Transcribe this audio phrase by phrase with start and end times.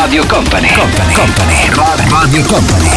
[0.00, 0.72] Radio Company.
[0.72, 1.12] Company.
[1.12, 2.08] Company.
[2.08, 2.90] Radio Company.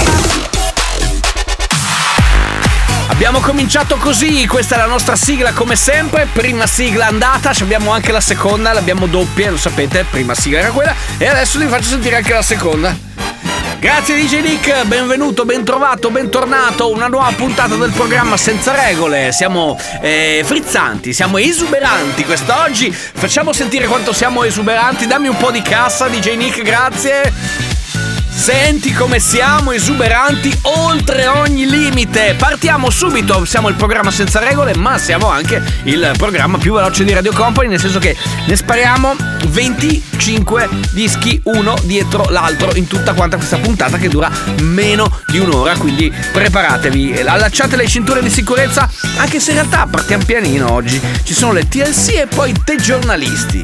[3.08, 8.12] Abbiamo cominciato così, questa è la nostra sigla come sempre, prima sigla andata, abbiamo anche
[8.12, 12.18] la seconda, l'abbiamo doppia, lo sapete, prima sigla era quella e adesso vi faccio sentire
[12.18, 13.11] anche la seconda.
[13.82, 20.44] Grazie DJ Nick, benvenuto, bentrovato, bentornato, una nuova puntata del programma Senza Regole, siamo eh,
[20.46, 26.36] frizzanti, siamo esuberanti quest'oggi, facciamo sentire quanto siamo esuberanti, dammi un po' di cassa DJ
[26.36, 27.81] Nick, grazie.
[28.42, 32.34] Senti come siamo esuberanti oltre ogni limite.
[32.36, 37.14] Partiamo subito, siamo il programma senza regole, ma siamo anche il programma più veloce di
[37.14, 38.18] Radio Company, nel senso che
[38.48, 45.20] ne spariamo 25 dischi uno dietro l'altro in tutta quanta questa puntata che dura meno
[45.28, 50.72] di un'ora, quindi preparatevi, allacciate le cinture di sicurezza, anche se in realtà partiamo pianino
[50.72, 51.00] oggi.
[51.22, 53.64] Ci sono le TLC e poi te giornalisti.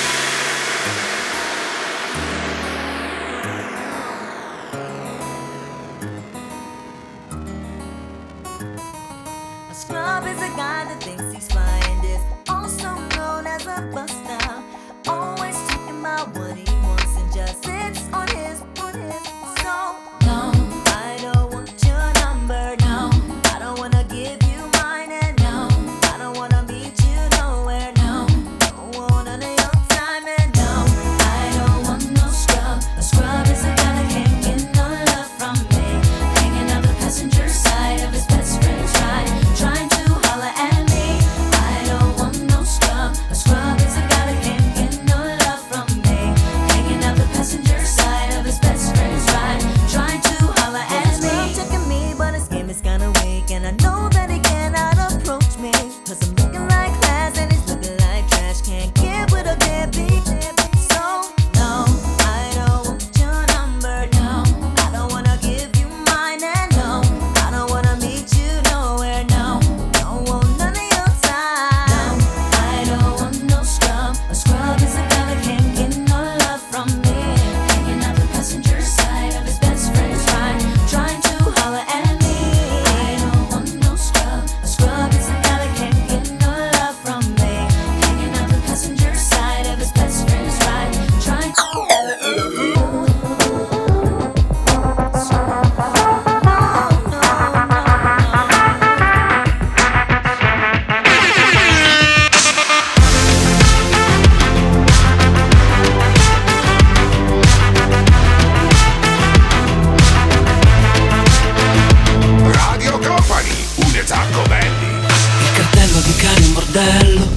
[116.71, 117.27] Bordello,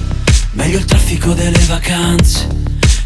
[0.53, 2.47] meglio il traffico delle vacanze,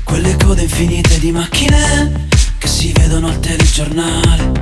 [0.05, 2.29] quelle code infinite di macchine
[2.59, 4.53] che si vedono al telegiornale,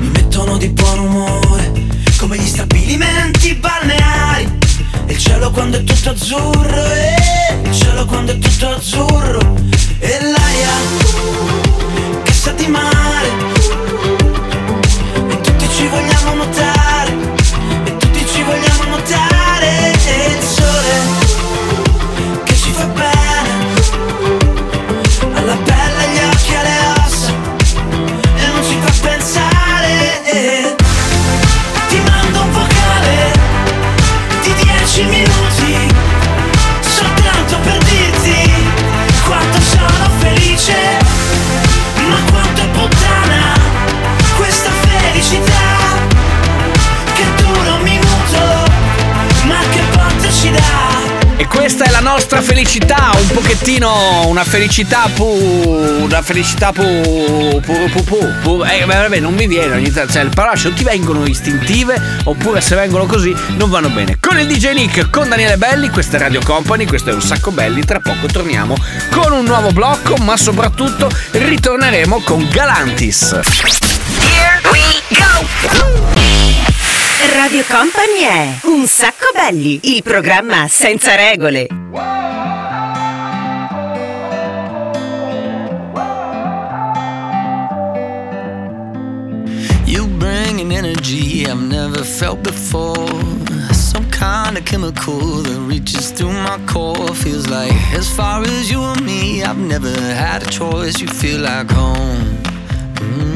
[0.00, 1.72] mi mettono di buon umore,
[2.18, 4.58] come gli stabilimenti balneari,
[5.06, 9.54] il cielo quando è tutto azzurro, e il cielo quando è tutto azzurro,
[9.98, 10.72] e l'aria
[12.22, 13.30] che sa di mare,
[15.28, 16.91] e tutti ci vogliamo nuotare,
[51.42, 55.24] E questa è la nostra felicità, un pochettino una felicità pu.
[56.00, 57.60] una felicità pu.
[57.60, 57.90] pu.
[57.90, 58.04] pu.
[58.04, 58.28] pu.
[58.42, 58.62] pu.
[58.62, 62.60] Eh, vabbè, non mi viene ogni tanto, cioè le parole o ti vengono istintive oppure
[62.60, 64.18] se vengono così non vanno bene.
[64.20, 67.50] Con il DJ Nick, con Daniele Belli, questa è Radio Company, questo è un sacco
[67.50, 68.76] belli, tra poco torniamo
[69.10, 73.40] con un nuovo blocco, ma soprattutto ritorneremo con Galantis.
[77.30, 81.68] Radio Company è Un sacco belli, il programma senza regole.
[89.84, 92.96] You bring an energy I've never felt before.
[93.72, 97.14] Some kind of chemical that reaches through my core.
[97.14, 101.00] Feels like as far as you and me, I've never had a choice.
[101.00, 102.36] You feel like home.
[102.96, 103.31] Mm.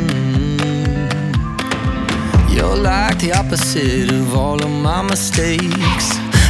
[2.67, 6.07] You're like the opposite of all of my mistakes.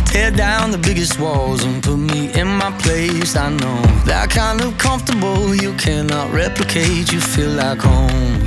[0.07, 3.37] Tear down the biggest walls and put me in my place.
[3.37, 7.13] I know that kind of comfortable you cannot replicate.
[7.13, 8.41] You feel like home.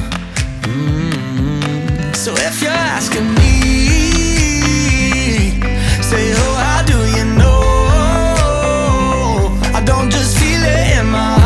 [0.63, 2.16] Mm.
[2.16, 3.62] So if you're asking me,
[6.01, 7.62] say, oh, how do you know?
[9.77, 11.38] I don't just feel it in my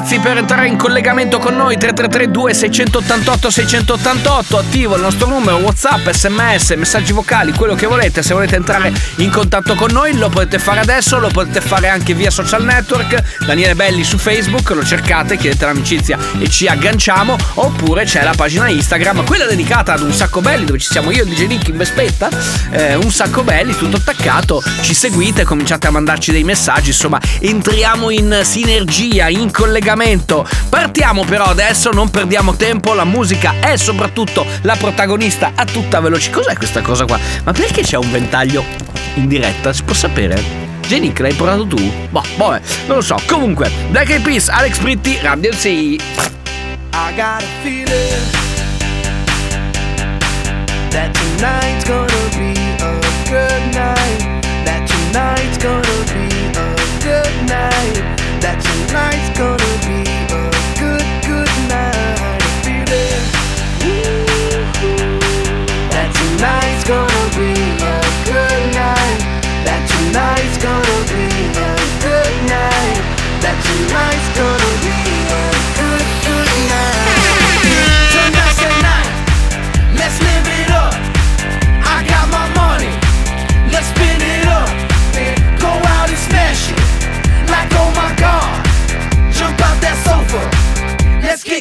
[0.00, 1.76] ragazzi per entrare in collegamento con noi.
[1.76, 8.22] 3332 688 688 attivo il nostro numero Whatsapp, sms, messaggi vocali, quello che volete.
[8.22, 12.14] Se volete entrare in contatto con noi lo potete fare adesso, lo potete fare anche
[12.14, 13.44] via social network.
[13.44, 17.36] Daniele Belli su Facebook, lo cercate, chiedete l'amicizia e ci agganciamo.
[17.54, 21.24] Oppure c'è la pagina Instagram, quella dedicata ad un sacco belli dove ci siamo io
[21.24, 22.30] e DJ Nick in Vespetta.
[22.70, 24.62] Eh, un sacco belli, tutto attaccato.
[24.80, 26.88] Ci seguite, cominciate a mandarci dei messaggi.
[26.88, 29.88] Insomma entriamo in sinergia, in collegamento
[30.68, 36.38] partiamo però adesso, non perdiamo tempo la musica è soprattutto la protagonista a tutta velocità
[36.38, 37.18] cos'è questa cosa qua?
[37.44, 38.64] ma perché c'è un ventaglio
[39.14, 39.72] in diretta?
[39.72, 40.68] si può sapere?
[40.90, 41.92] Genic l'hai portato tu?
[42.10, 43.16] Boh, vabbè, non lo so.
[43.28, 45.64] Comunque, Black Eyed Peas, Alex Britti, Radio C.
[45.64, 45.98] I
[47.14, 47.88] got a feeling
[50.90, 53.00] that tonight's gonna be a
[53.30, 54.42] good night.
[54.64, 56.26] That tonight's gonna be
[56.58, 58.19] a good night.
[58.40, 60.00] That tonight's gonna be
[60.32, 60.48] a
[60.80, 62.40] good, good night.
[62.64, 63.24] Feeling
[65.92, 67.52] that tonight's gonna be
[67.84, 69.20] a good night.
[69.68, 73.00] That tonight's gonna be a good night.
[73.44, 75.29] That tonight's gonna be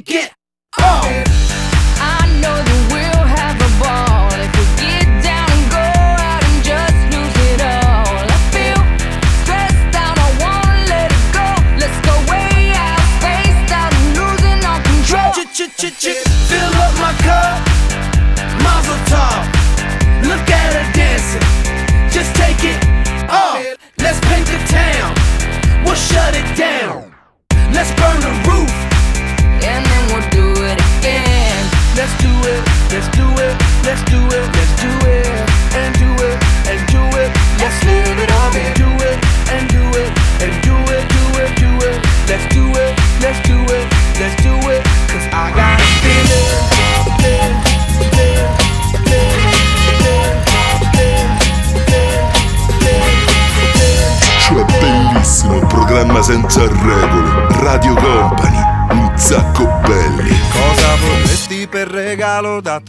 [0.01, 0.34] Get it
[0.81, 1.38] up.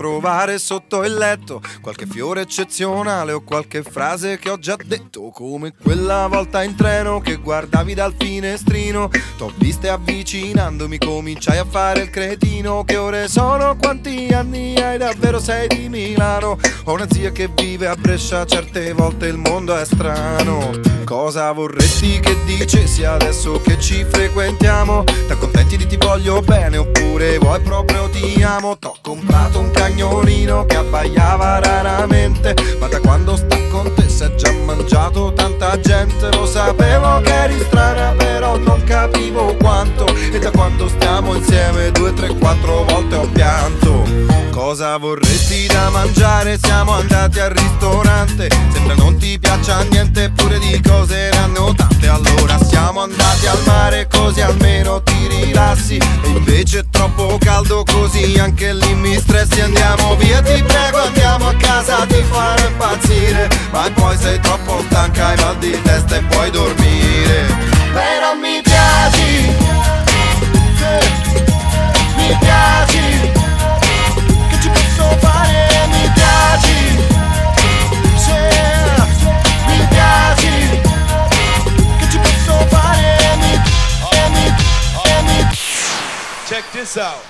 [0.00, 1.61] Trovare sotto il letto?
[1.83, 5.28] Qualche fiore eccezionale o qualche frase che ho già detto?
[5.28, 9.11] Come quella volta in treno che guardavi dal finestrino.
[9.37, 12.83] T'ho viste avvicinandomi, cominciai a fare il cretino.
[12.83, 13.76] Che ore sono?
[13.76, 14.97] Quanti anni hai?
[14.97, 16.59] Davvero sei di Milano?
[16.85, 20.71] Ho una zia che vive a Brescia, certe volte il mondo è strano.
[21.04, 25.04] Cosa vorresti che dicessi adesso che ci frequentiamo?
[25.26, 28.78] T'accontenti di ti voglio bene oppure vuoi proprio ti amo?
[28.78, 32.54] T'ho comprato un cagnolino che abbaiava raramente.
[32.78, 36.30] Ma da quando sta con te si è già mangiato tanta gente.
[36.37, 40.06] Lo sapevo che eri strana però non capivo quanto.
[40.06, 44.38] E da quando stiamo insieme due, tre, quattro volte ho pianto.
[44.50, 46.59] Cosa vorresti da mangiare?
[46.59, 48.49] Siamo andati al ristorante.
[48.73, 52.09] Sembra non ti piaccia niente eppure di cose erano tante.
[52.09, 55.97] Allora siamo andati al mare così almeno ti rilassi.
[55.97, 61.49] E invece è troppo caldo così anche lì mi stressi andiamo via ti prego andiamo
[61.49, 63.49] a casa ti farò impazzire.
[63.71, 67.47] Ma poi sei troppo stanca hai mal di testa e puoi dormire.
[67.93, 69.57] Però mi piaci.
[72.17, 73.33] Mi piaci.
[74.49, 75.69] Che ci posso fare?
[75.93, 77.09] Mi piaci.
[79.67, 80.81] Mi piaci.
[81.99, 82.67] Che ci posso
[83.39, 84.23] mi, eh,
[85.05, 85.49] eh, mi,
[86.47, 87.30] Check this out.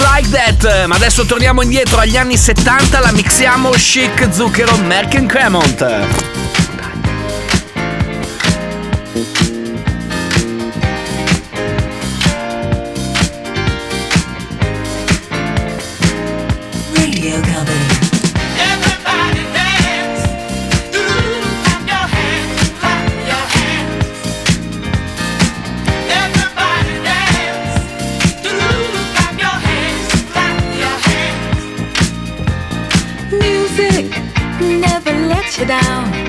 [0.00, 0.86] Like That.
[0.86, 6.29] Ma adesso torniamo indietro agli anni 70, la mixiamo chic, zucchero, Merck Cremont.
[35.66, 36.19] down.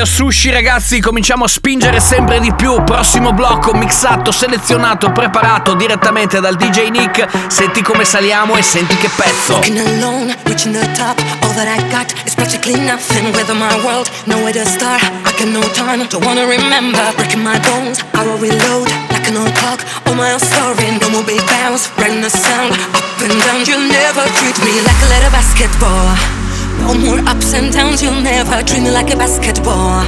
[0.00, 6.40] A Sushi ragazzi cominciamo a spingere sempre di più Prossimo blocco mixato, selezionato, preparato direttamente
[6.40, 11.18] dal DJ Nick Senti come saliamo e senti che pezzo Walking alone, reaching the top.
[11.42, 13.32] All that I got is practically nothing.
[13.34, 15.02] With my world, nowhere to start.
[15.02, 17.00] I got no time, don't wanna remember.
[17.16, 19.80] Breaking my bones, I will reload like an old clock.
[20.06, 21.88] All my story, no more big bounce.
[21.96, 23.64] Riding the sound up and down.
[23.64, 26.43] You never treat me like a little basketball.
[26.84, 30.04] No more ups and downs, you'll never treat me like a basketball.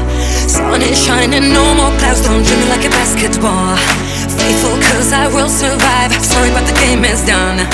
[0.46, 3.76] Sun is shining, no more clouds, don't treat me like a basketball.
[4.36, 6.12] Faithful, cause I will survive.
[6.22, 7.64] Sorry, but the game is done.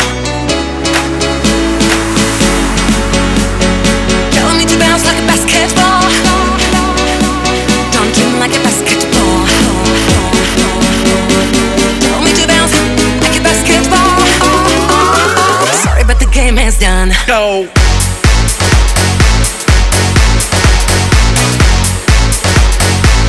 [4.31, 6.07] Tell me to bounce like a basketball.
[7.91, 9.43] Don't treat me like a basketball.
[12.07, 12.73] Tell me to bounce
[13.19, 14.15] like a basketball.
[15.83, 17.11] Sorry, but the game is done.
[17.27, 17.67] Go.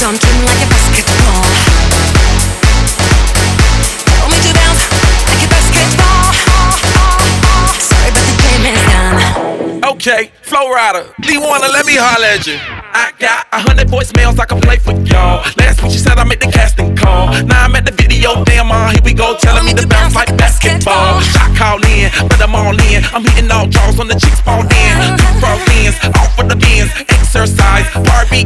[0.03, 1.47] Me like a basketball.
[4.03, 4.83] Tell me to bounce
[5.31, 6.27] like a basketball.
[7.79, 9.95] Sorry, but the game is done.
[9.95, 12.59] Okay, Flow Rider, D wanna let me holler at you.
[12.91, 15.39] I got a hundred voicemails I can play for y'all.
[15.55, 17.31] Last week she said I made the casting call.
[17.47, 20.35] Now I'm at the video, damn on, here we go, telling me to bounce like
[20.35, 21.21] basketball.
[21.21, 23.05] Shot call in, but I'm all in.
[23.15, 25.15] I'm hitting all draws on the chicks fall in.
[25.15, 26.91] Two frog ends, off of the bins.
[27.07, 28.43] Exercise, Barbie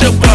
[0.00, 0.29] your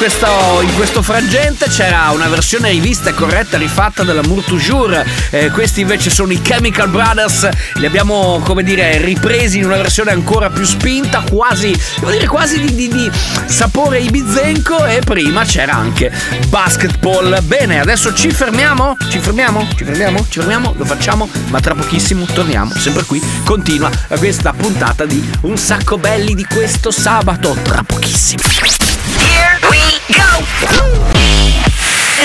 [0.00, 1.66] questo, in questo frangente.
[1.68, 5.04] C'era una versione rivista e corretta, rifatta dell'Amour Toujours.
[5.28, 7.46] Eh, questi invece sono i Chemical Brothers.
[7.74, 12.58] Li abbiamo, come dire, ripresi in una versione ancora più spinta, quasi, devo dire, quasi
[12.60, 13.10] di, di- di
[13.44, 14.86] sapore ibizenco.
[14.86, 16.10] E prima c'era anche
[16.48, 17.38] basketball.
[17.42, 18.96] Bene, adesso ci fermiamo?
[19.10, 19.68] Ci fermiamo?
[19.76, 20.26] Ci fermiamo?
[20.30, 20.74] Ci fermiamo?
[20.78, 22.72] Lo facciamo, ma tra pochissimo torniamo.
[22.74, 27.54] Sempre qui continua questa puntata di Un sacco belli di questo sabato.
[27.62, 28.40] Tra pochissimo.
[29.68, 29.78] We
[30.14, 30.44] go!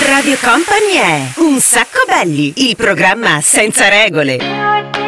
[0.08, 5.04] Radio Company è Un sacco belli, il programma senza regole.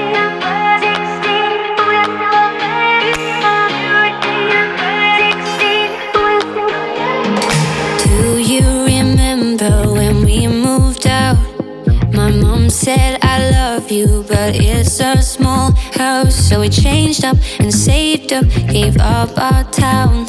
[12.70, 16.36] Said I love you, but it's a small house.
[16.36, 20.28] So we changed up and saved up, gave up our town.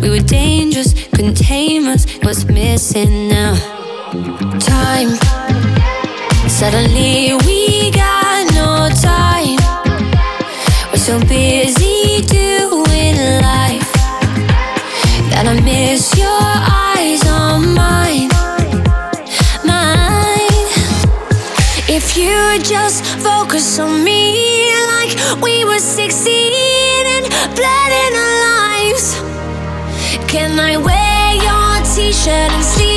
[0.00, 2.06] We were dangerous, couldn't tame us.
[2.22, 3.54] What's missing now?
[4.60, 5.10] Time.
[6.48, 9.58] Suddenly we got no time.
[10.90, 13.90] We're so busy doing life
[15.30, 16.44] that I miss your
[16.92, 18.28] eyes on mine,
[19.64, 20.66] mine.
[21.88, 26.52] If you would just focus on me like we were 16
[27.16, 29.14] and in our lives.
[30.28, 31.03] Can I wear
[32.26, 32.93] your t-shirt and sleep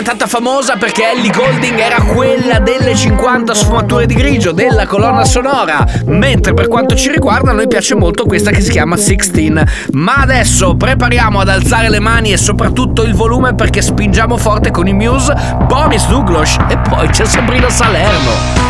[0.00, 5.84] diventata famosa perché Ellie Golding era quella delle 50 sfumature di grigio della colonna sonora,
[6.06, 9.52] mentre per quanto ci riguarda a noi piace molto questa che si chiama 16.
[9.92, 14.88] Ma adesso prepariamo ad alzare le mani e soprattutto il volume perché spingiamo forte con
[14.88, 15.34] i Muse,
[15.66, 18.69] Boris Douglas e poi c'è Sabrina Salerno.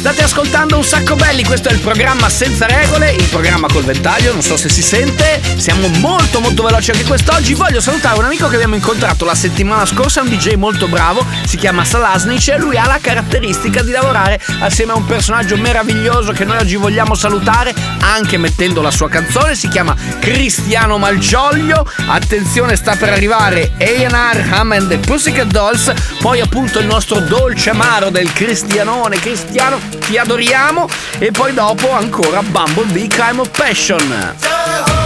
[0.00, 4.32] State ascoltando un sacco belli, questo è il programma senza regole, il programma col ventaglio,
[4.32, 7.52] non so se si sente, siamo molto molto veloci anche quest'oggi.
[7.52, 11.58] Voglio salutare un amico che abbiamo incontrato la settimana scorsa, un DJ molto bravo, si
[11.58, 16.46] chiama Salasnic e lui ha la caratteristica di lavorare assieme a un personaggio meraviglioso che
[16.46, 21.86] noi oggi vogliamo salutare, anche mettendo la sua canzone, si chiama Cristiano Malgioglio.
[22.06, 27.68] Attenzione, sta per arrivare A&R Ham and the Pussycat Dolls, poi appunto il nostro dolce
[27.68, 34.99] amaro del Cristianone, Cristiano, ti adoriamo e poi dopo ancora Bumblebee Crime of Passion.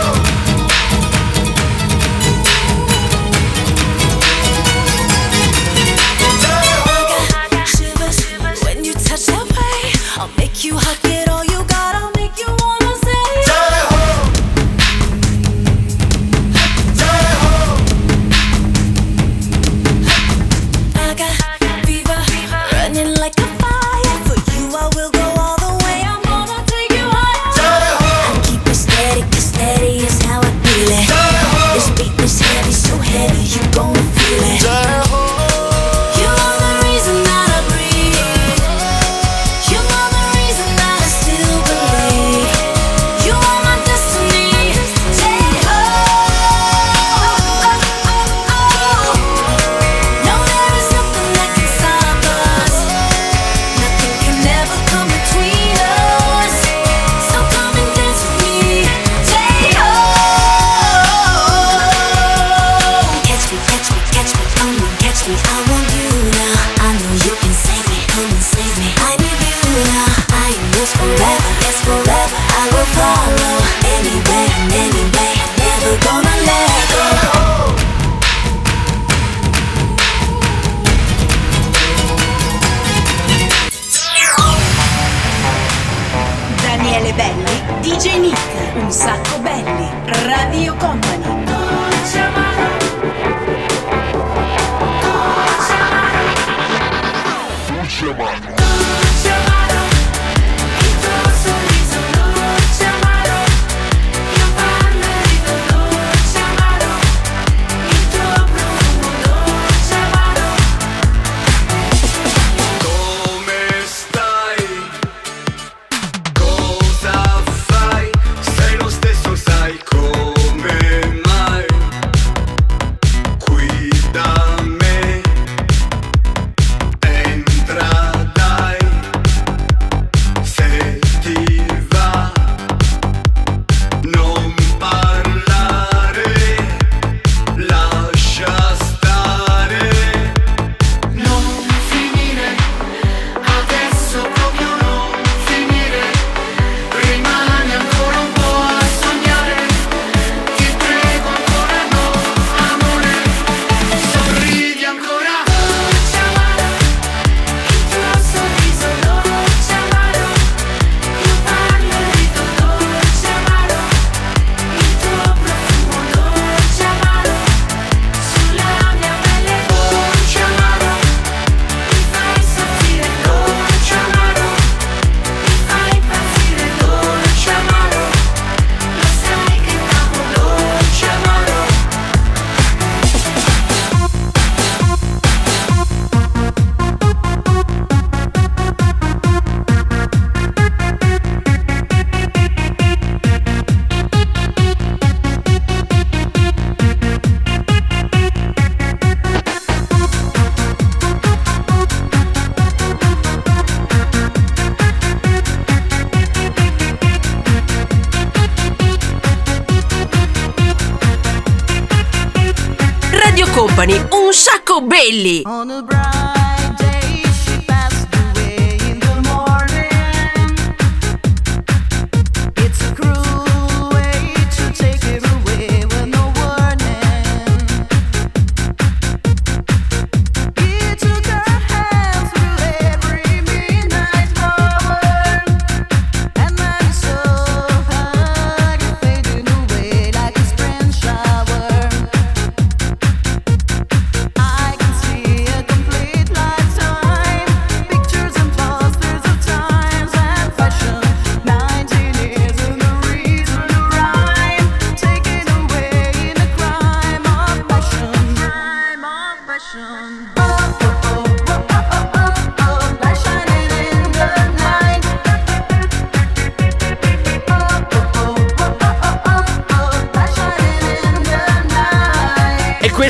[215.14, 215.42] Sacco belli!
[215.44, 215.84] On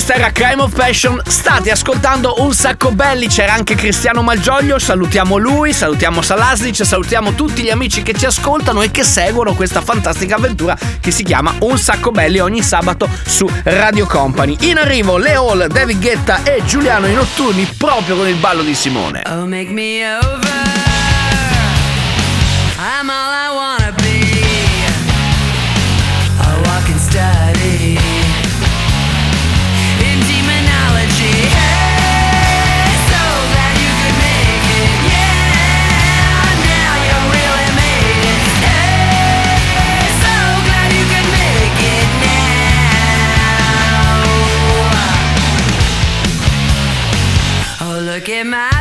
[0.05, 1.19] questa era Crime of Passion.
[1.27, 3.27] State ascoltando un sacco belli.
[3.27, 4.79] C'era anche Cristiano Malgioglio.
[4.79, 9.81] Salutiamo lui, salutiamo Salaslic, salutiamo tutti gli amici che ci ascoltano e che seguono questa
[9.81, 14.59] fantastica avventura che si chiama Un sacco belli ogni sabato su Radio Company.
[14.61, 18.75] In arrivo Leo Hall, David Guetta e Giuliano i notturni proprio con il ballo di
[18.75, 19.23] Simone.
[19.27, 20.64] Oh, make me over.
[48.47, 48.74] Oh, look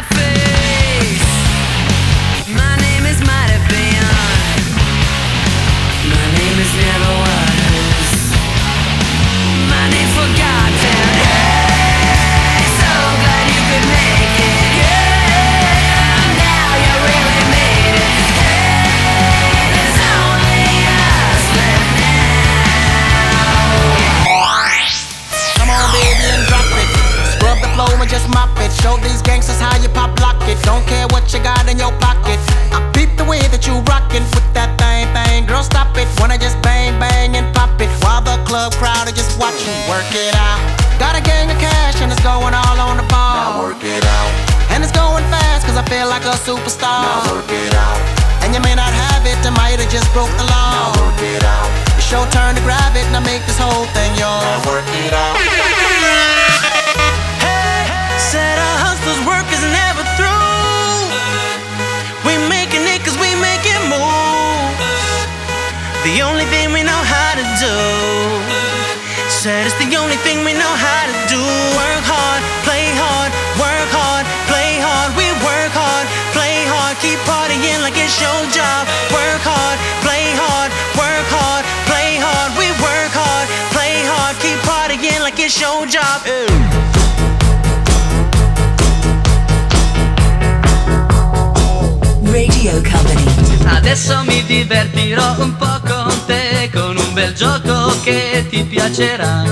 [93.94, 99.44] Adesso mi divertirò un po' con te con un bel gioco che ti piacerà.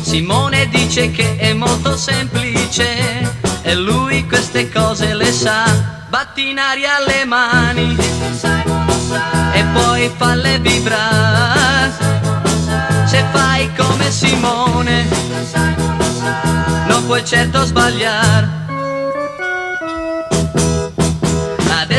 [0.00, 5.62] Simone dice che è molto semplice e lui queste cose le sa.
[6.08, 7.96] Batti in aria le mani
[9.52, 11.92] e poi falle vibrare.
[13.06, 15.06] Se fai come Simone
[16.88, 18.61] non puoi certo sbagliare.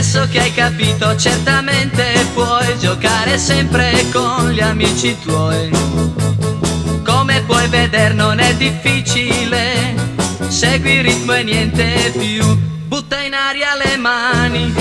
[0.06, 5.72] Adesso che hai capito certamente puoi giocare sempre con gli amici tuoi.
[7.06, 9.96] Come puoi vedere non è difficile,
[10.50, 12.44] segui il ritmo e niente più.
[12.86, 14.74] Butta in aria le mani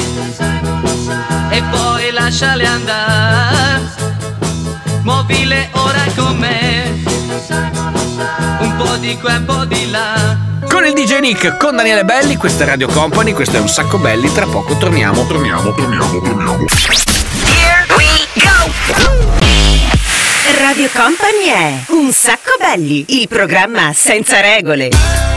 [1.50, 3.80] e poi lasciale andare.
[5.02, 7.00] Muovile ora con me,
[8.58, 10.51] un po' di qua e un po' di là.
[10.72, 13.98] Con il DJ Nick, con Daniele Belli, questa è Radio Company, questo è un sacco
[13.98, 15.26] belli, tra poco torniamo.
[15.26, 16.64] Torniamo, torniamo, torniamo.
[20.58, 25.31] Radio Company è Un sacco belli, il programma senza regole.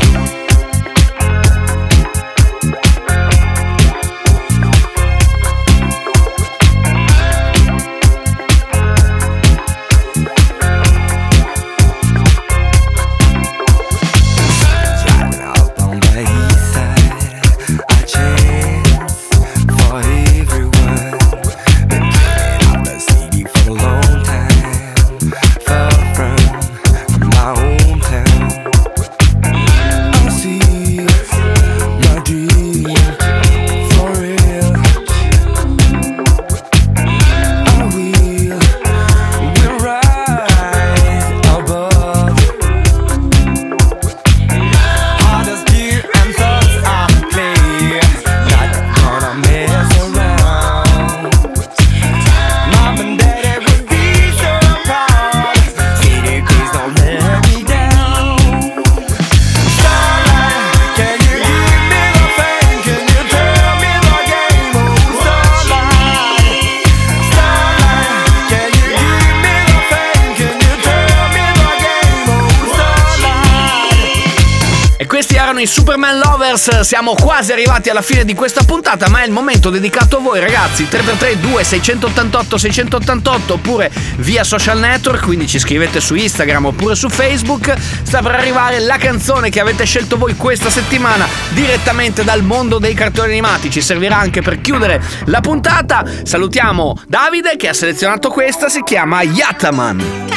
[75.45, 76.79] Erano i Superman Lovers.
[76.79, 80.39] Siamo quasi arrivati alla fine di questa puntata, ma è il momento dedicato a voi,
[80.39, 80.87] ragazzi.
[80.87, 87.75] 333 2688 688 oppure via social network, quindi ci scrivete su Instagram oppure su Facebook.
[88.01, 92.95] Sta per arrivare la canzone che avete scelto voi questa settimana direttamente dal mondo dei
[92.95, 93.69] cartoni animati.
[93.69, 96.03] Ci servirà anche per chiudere la puntata.
[96.23, 100.33] Salutiamo Davide che ha selezionato questa, si chiama Yataman.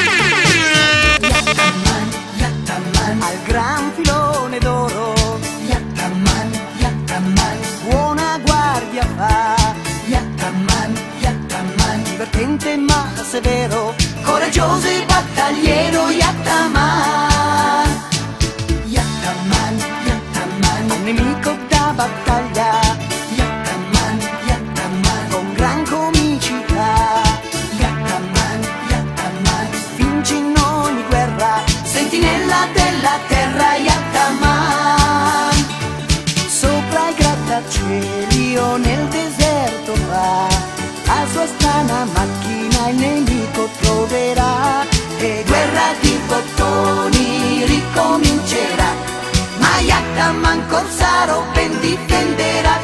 [13.28, 17.88] Severo Coraggioso e battagliero Yattaman.
[18.86, 19.74] Yattaman,
[20.06, 22.72] Yattaman, un nemico da battaglia.
[23.36, 24.18] Yattaman,
[24.48, 27.20] Yattaman, con gran comicità.
[27.76, 35.66] Yattaman, Yattaman, vince in ogni guerra Sentinella della terra Yattaman.
[36.48, 40.46] Sopra i o nel deserto va
[41.10, 42.47] A sua strana macchina
[42.90, 44.86] il nemico troverà
[45.18, 48.90] E guerra di bottoni ricomincerà.
[49.58, 52.78] Ma Yattaman Corsaro ben difenderà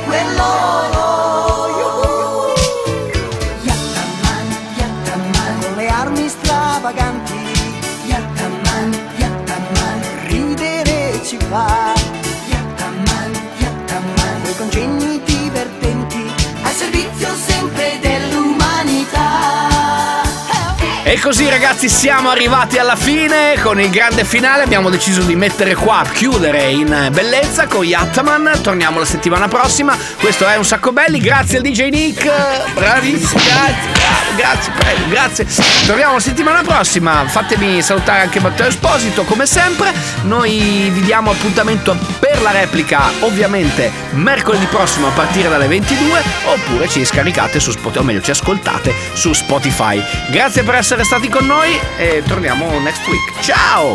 [21.25, 23.59] così ragazzi siamo arrivati alla fine.
[23.63, 28.99] Con il grande finale abbiamo deciso di mettere qua, chiudere in bellezza con Yattaman, torniamo
[28.99, 32.31] la settimana prossima, questo è un sacco belli, grazie al DJ Nick,
[32.75, 39.47] bravissimo, grazie, bravo, grazie, grazie, torniamo la settimana prossima, fatemi salutare anche Matteo Esposito come
[39.47, 39.95] sempre,
[40.25, 46.87] noi vi diamo appuntamento per la replica ovviamente mercoledì prossimo a partire dalle 22 oppure
[46.89, 51.47] ci scaricate su Spotify, o meglio ci ascoltate su Spotify, grazie per essere stati con
[51.47, 53.41] noi e torniamo next week.
[53.41, 53.95] Ciao!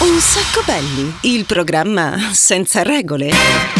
[0.00, 3.79] Un sacco belli, il programma senza regole.